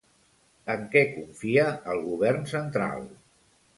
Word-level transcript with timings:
En 0.75 0.87
què 0.95 1.03
confia 1.11 1.65
el 1.93 2.03
govern 2.09 2.49
central? 2.55 3.07